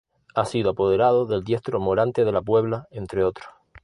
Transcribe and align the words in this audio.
Ha 0.33 0.45
sido 0.45 0.71
apoderado 0.71 1.27
del 1.27 1.43
diestro 1.43 1.79
Morante 1.79 2.25
de 2.25 2.31
la 2.31 2.41
Puebla 2.41 2.87
entre 2.89 3.23
otros. 3.23 3.47